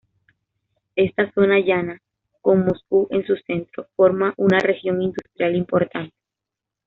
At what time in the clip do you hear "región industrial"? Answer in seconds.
4.57-5.55